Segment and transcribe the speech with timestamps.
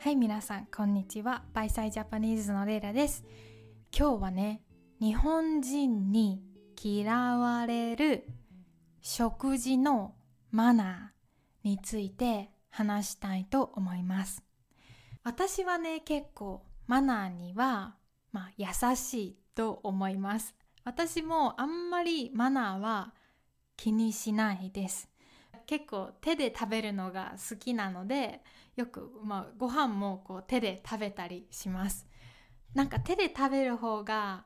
[0.00, 1.42] はい皆さんこんにちは。
[1.52, 3.24] バイサイジャパニーズのレイラです。
[3.92, 4.62] 今日はね
[5.00, 6.40] 日本人に
[6.80, 8.24] 嫌われる
[9.02, 10.14] 食事の
[10.52, 14.44] マナーについて話したいと思います。
[15.24, 17.96] 私はね結構マナーには、
[18.30, 20.54] まあ、優しいと思います。
[20.84, 23.14] 私もあんまりマナーは
[23.76, 25.08] 気にしないです。
[25.66, 28.42] 結構手で食べるのが好きなので
[28.78, 32.06] よく、まあ、ご飯もこう手で食べたりします。
[32.74, 34.44] なんか手で食べる方が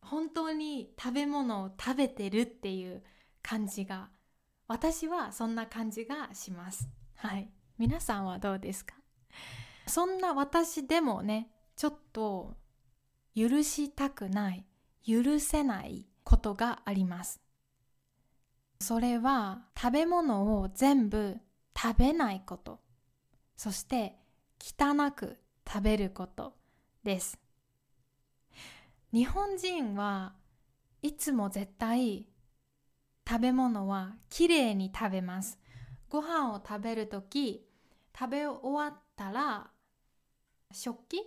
[0.00, 3.04] 本当に食べ物を食べてるっていう
[3.40, 4.08] 感じが
[4.66, 6.88] 私はそんな感じがします。
[7.14, 7.52] はい。
[7.78, 8.94] 皆さんはどうですか？
[9.86, 12.56] そんな私でもねちょっと
[13.36, 14.66] 許したくない
[15.06, 17.40] 許せないことがあります。
[18.80, 21.38] それは食べ物を全部
[21.80, 22.80] 食べないこと。
[23.58, 24.14] そして
[24.60, 25.36] 汚く
[25.66, 26.54] 食べること
[27.02, 27.40] です。
[29.12, 30.34] 日本人は
[31.02, 32.28] いつも絶対
[33.28, 35.58] 食べ物はきれいに食べます。
[36.08, 37.66] ご飯を食べるとき
[38.16, 39.70] 食べ終わったら
[40.70, 41.22] 食器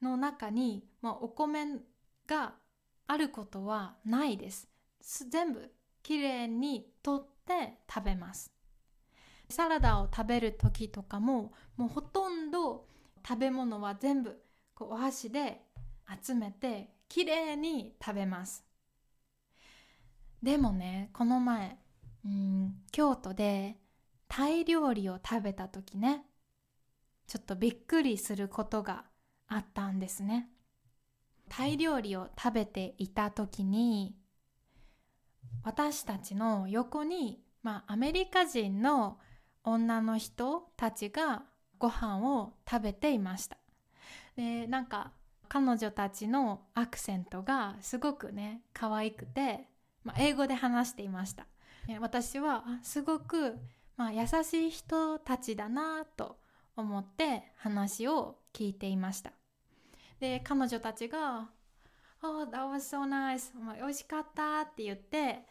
[0.00, 1.66] の中に、まあ、お米
[2.28, 2.54] が
[3.08, 4.68] あることはないです
[5.28, 5.70] 全部
[6.02, 8.53] きれいに取って食べます。
[9.48, 12.86] サラダを食べる時とかももうほとんど
[13.26, 14.40] 食べ物は全部
[14.74, 15.62] こうお箸で
[16.22, 18.64] 集めてきれいに食べます。
[20.42, 21.78] でもねこの前
[22.24, 23.76] うん京都で
[24.28, 26.24] タイ料理を食べた時ね
[27.26, 29.04] ちょっとびっくりすることが
[29.46, 30.50] あったんですね。
[31.48, 34.16] タイ料理を食べていた時に
[35.62, 39.18] 私たちの横に、まあ、アメリカ人の
[39.64, 41.42] 女の人たちが
[41.78, 43.56] ご飯を食べていました。
[44.36, 45.12] でなんか
[45.48, 49.68] 彼女たちのアクセントがすごくね可愛くて、
[50.02, 51.46] まあ、英語で話していました。
[52.00, 53.58] 私はすごく、
[53.96, 56.38] まあ、優しい人たちだなと
[56.76, 59.32] 思って話を聞いていました。
[60.18, 61.50] で彼女たちが
[62.22, 65.44] 「Oh, that was so nice、美味しかった」って言って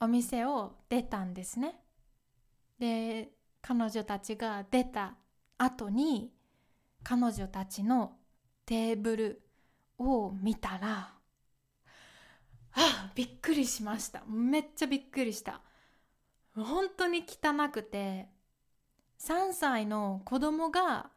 [0.00, 1.80] お店を出たんですね。
[2.78, 3.32] で
[3.66, 5.14] 彼女たちが出た
[5.56, 6.30] 後に
[7.02, 8.18] 彼女たちの
[8.66, 9.42] テーブル
[9.98, 11.14] を見たら
[12.74, 14.22] あびっくりしました。
[14.26, 15.62] めっちゃびっくりした。
[16.54, 18.28] 本当に汚くて
[19.18, 21.10] 3歳の子供が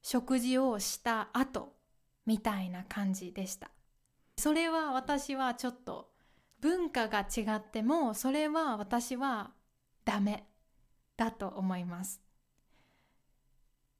[0.00, 1.74] 食事をした後
[2.24, 3.70] みたいな感じでした。
[4.38, 6.08] それは私はちょっと
[6.60, 9.50] 文化が違ってもそれは私は
[10.06, 10.48] ダメ。
[11.16, 12.20] だと思います。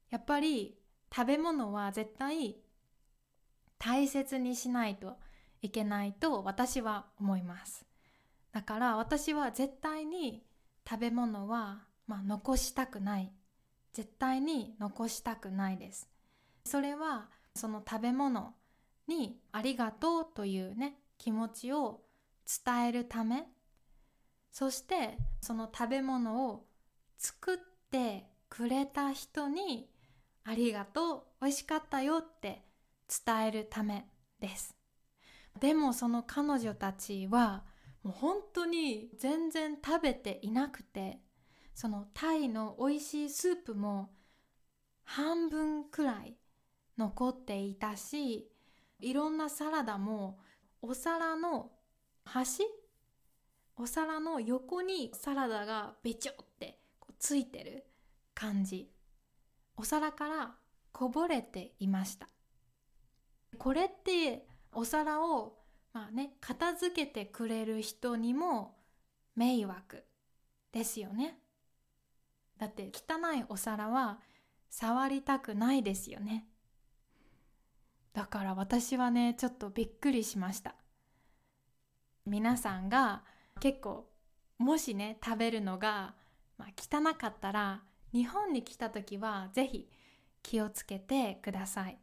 [0.09, 0.77] やっぱり
[1.13, 2.57] 食べ物は絶対
[3.77, 5.17] 大切にしないと
[5.61, 7.85] いけないと私は思います。
[8.51, 10.43] だから私は絶対に
[10.87, 13.31] 食べ物は、まあ、残したくない。
[13.93, 16.09] 絶対に残したくないです。
[16.65, 18.53] それはその食べ物
[19.07, 22.01] にありがとうというね気持ちを
[22.65, 23.47] 伝えるため。
[24.51, 26.64] そしてその食べ物を
[27.17, 27.57] 作っ
[27.91, 29.89] てくれた人に
[30.43, 32.63] ありがとう美味しかったよって
[33.25, 34.07] 伝えるため
[34.39, 34.75] です。
[35.59, 37.63] でもその彼女たちは
[38.03, 41.19] もう本当に全然食べていなくて
[41.73, 44.09] そのタイの美味しいスープも
[45.03, 46.35] 半分くらい
[46.97, 48.49] 残っていたし
[48.99, 50.39] いろんなサラダも
[50.81, 51.71] お皿の
[52.23, 52.63] 端
[53.77, 56.79] お皿の横にサラダがべちょって
[57.19, 57.85] ついてる
[58.33, 58.91] 感じ。
[59.77, 60.55] お皿から
[60.91, 62.29] こぼれていました。
[63.57, 65.57] これってお皿を
[65.93, 68.77] まあね片付けてくれる人にも
[69.35, 70.05] 迷惑
[70.71, 71.39] ですよね。
[72.57, 74.19] だって汚いお皿は
[74.69, 76.47] 触りたくないですよね。
[78.13, 80.75] だから私はねちょっとびっくりしました。
[82.25, 83.23] 皆さんが
[83.59, 84.09] 結構
[84.57, 86.15] もしね食べるのが、
[86.57, 89.89] まあ、汚かったら日本に来た時は是非
[90.41, 91.97] 気をつけてください。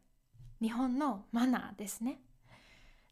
[0.61, 2.21] 日本のマナーですね。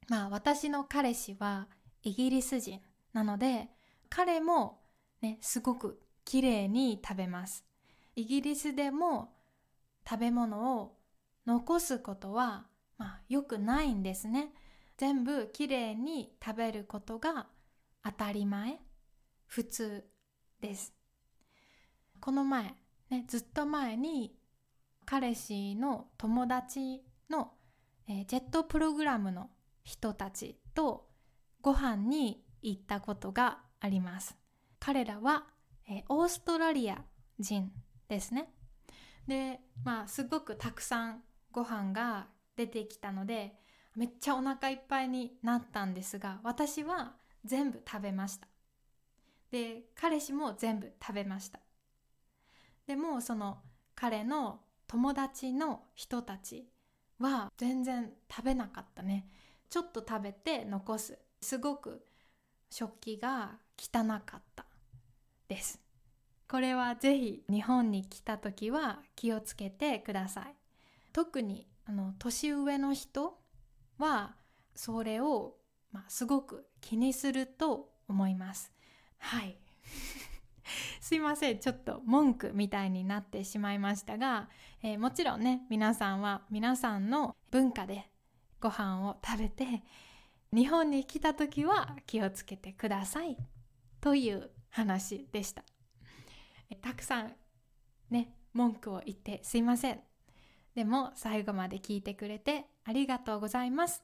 [0.08, 1.68] まあ私の彼氏は
[2.02, 2.80] イギリス人
[3.12, 3.68] なので
[4.08, 4.80] 彼も
[5.22, 7.64] ねすごく綺麗に食べます。
[8.16, 9.32] イギリスでも
[10.08, 10.96] 食べ物を
[11.46, 12.66] 残すことは
[12.98, 14.52] まあ良くないんですね。
[14.96, 17.46] 全部きれいに食べることが
[18.04, 18.78] 当たり前。
[19.46, 20.04] 普通
[20.60, 20.99] です。
[22.20, 22.74] この前
[23.10, 24.34] ねずっと前に
[25.04, 27.52] 彼氏の友達の、
[28.08, 29.50] えー、ジェットプログラムの
[29.82, 31.08] 人たちと
[31.60, 34.36] ご飯に行ったことがあります。
[34.78, 35.46] 彼らは、
[35.88, 37.02] えー、オーストラリア
[37.38, 37.72] 人
[38.08, 38.52] ですね。
[39.26, 43.54] でまあすごくたくさんご飯が出てきたので
[43.96, 47.14] めっちゃお腹いっぱいになったんですが私は
[47.44, 48.46] 全部食べました。
[49.50, 51.60] で彼氏も全部食べました。
[52.90, 53.58] でもその
[53.94, 56.66] 彼の友達の人たち
[57.20, 59.28] は全然食べなかったね。
[59.68, 62.04] ちょっと食べて残すすごく
[62.68, 64.66] 食器が汚かった
[65.46, 65.80] です。
[66.48, 70.56] これはぜひ日本に来た時は気をつけてください。
[71.12, 73.38] 特にあの年上の人
[73.98, 74.34] は
[74.74, 75.54] それを、
[75.92, 78.72] まあ、すごく気にすると思います。
[79.18, 79.56] はい。
[81.00, 81.58] すいません。
[81.58, 84.48] ちょっと文句みたいになってしまいましたが、
[84.82, 88.10] えー、もちろんね皆さんは皆さんの文化で
[88.60, 89.82] ご飯を食べて
[90.52, 93.36] 日本に来た時は気をつけてください。
[94.00, 95.64] という話でした。
[96.80, 97.34] たくさん
[98.10, 100.00] ね文句を言ってすいません。
[100.74, 104.02] でも最後まで聞いてくれてありがとうございます。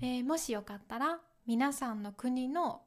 [0.00, 2.82] でもしよかったら皆さんの国の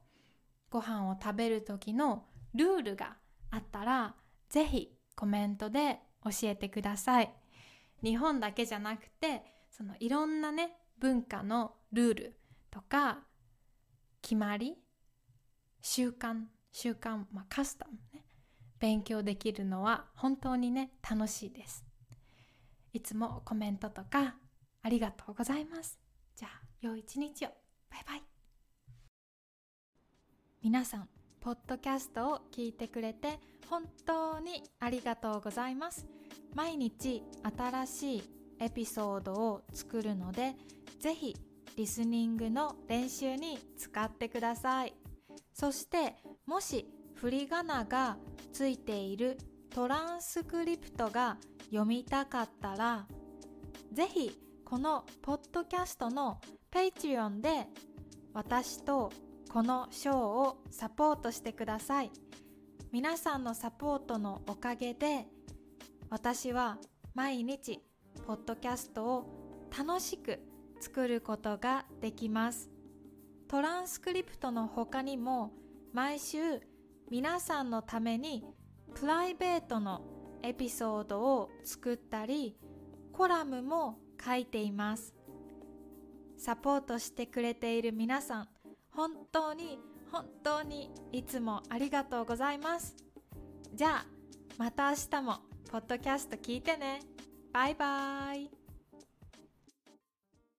[0.69, 3.17] ご飯を食べる時のルールが
[3.51, 4.15] あったら
[4.49, 7.33] ぜひコメントで教えてください。
[8.03, 12.39] 日本だけじゃなくてそのいろんなね文化のルール
[12.71, 13.19] とか
[14.21, 14.77] 決まり
[15.81, 18.25] 習慣習慣、まあ、カスタムね
[18.79, 21.85] 勉強できるのは本当にね楽しいです。
[22.93, 24.35] いつもコメントとか
[24.81, 25.99] ありがとうございます。
[26.35, 27.49] じゃあ良い一日を。
[27.89, 28.23] バイバイ。
[30.61, 31.09] 皆さん
[31.41, 33.39] ポッドキャストを聞いてくれて
[33.69, 36.07] 本当にありがとうございます。
[36.53, 37.23] 毎日
[37.57, 38.23] 新しい
[38.59, 40.55] エピソードを作るので
[40.99, 41.35] ぜひ
[41.77, 44.93] リスニングの練習に使ってください。
[45.53, 46.15] そして
[46.45, 48.17] もし振り仮名が
[48.51, 49.37] ついている
[49.69, 53.07] トランスクリプトが読みたかったら
[53.91, 56.39] ぜひこのポッドキャストの
[56.71, 57.67] Patreon で
[58.33, 59.11] 私と
[59.49, 62.11] このショーをサポートしてください。
[62.91, 65.25] 皆さんのサポートのおかげで
[66.11, 66.77] 私は
[67.15, 67.81] 毎日
[68.27, 70.39] ポッドキャストを楽しく
[70.79, 72.69] 作ることができます。
[73.47, 75.51] トランスクリプトの他にも
[75.93, 76.61] 毎週
[77.09, 78.45] 皆さんのために
[78.93, 80.03] プライベートの
[80.43, 82.55] エピソードを作ったり
[83.11, 85.15] コラムも書いています。
[86.37, 88.47] サポートしてくれている皆さん
[88.91, 89.79] 本当に
[90.11, 92.95] 本当にいつもありがとうございます。
[93.73, 94.05] じゃあ
[94.57, 95.39] また明日も
[95.71, 97.01] ポッドキャスト聞いてね。
[97.53, 98.58] バイバイ。